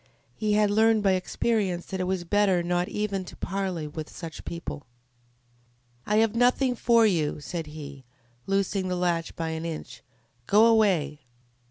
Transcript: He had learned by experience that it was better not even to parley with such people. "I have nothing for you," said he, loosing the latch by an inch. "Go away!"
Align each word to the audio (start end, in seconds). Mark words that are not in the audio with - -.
He 0.35 0.53
had 0.53 0.71
learned 0.71 1.03
by 1.03 1.11
experience 1.11 1.85
that 1.85 1.99
it 1.99 2.05
was 2.07 2.23
better 2.23 2.63
not 2.63 2.87
even 2.89 3.23
to 3.25 3.35
parley 3.35 3.85
with 3.87 4.09
such 4.09 4.43
people. 4.45 4.87
"I 6.07 6.15
have 6.15 6.33
nothing 6.35 6.73
for 6.75 7.05
you," 7.05 7.39
said 7.39 7.67
he, 7.67 8.03
loosing 8.47 8.87
the 8.87 8.95
latch 8.95 9.35
by 9.35 9.49
an 9.49 9.63
inch. 9.63 10.01
"Go 10.47 10.65
away!" 10.65 11.19